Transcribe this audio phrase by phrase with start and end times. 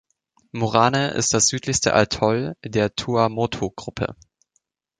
[0.51, 4.15] Morane ist das südlichste Atoll der Tuamotu-Gruppe.